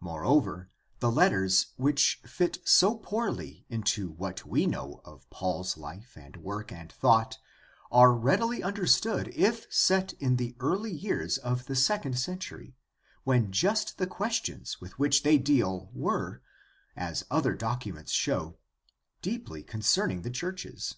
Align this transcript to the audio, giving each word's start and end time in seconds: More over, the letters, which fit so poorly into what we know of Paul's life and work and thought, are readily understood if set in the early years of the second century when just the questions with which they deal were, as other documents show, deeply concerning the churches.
More 0.00 0.24
over, 0.24 0.68
the 0.98 1.12
letters, 1.12 1.66
which 1.76 2.20
fit 2.26 2.58
so 2.64 2.96
poorly 2.96 3.64
into 3.68 4.10
what 4.10 4.44
we 4.44 4.66
know 4.66 5.00
of 5.04 5.30
Paul's 5.30 5.76
life 5.76 6.16
and 6.16 6.36
work 6.38 6.72
and 6.72 6.90
thought, 6.92 7.38
are 7.92 8.12
readily 8.14 8.64
understood 8.64 9.28
if 9.32 9.72
set 9.72 10.12
in 10.14 10.38
the 10.38 10.56
early 10.58 10.90
years 10.90 11.38
of 11.38 11.66
the 11.66 11.76
second 11.76 12.18
century 12.18 12.74
when 13.22 13.52
just 13.52 13.96
the 13.98 14.08
questions 14.08 14.80
with 14.80 14.98
which 14.98 15.22
they 15.22 15.38
deal 15.38 15.88
were, 15.94 16.42
as 16.96 17.24
other 17.30 17.54
documents 17.54 18.10
show, 18.10 18.58
deeply 19.22 19.62
concerning 19.62 20.22
the 20.22 20.30
churches. 20.34 20.96